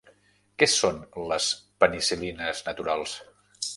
[0.61, 0.97] Què són
[1.31, 1.49] les
[1.85, 3.15] penicil·lines naturals?